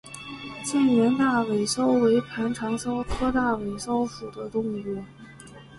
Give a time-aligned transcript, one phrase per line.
[0.63, 5.03] 近缘大尾蚤为盘肠蚤科大尾蚤属的动物。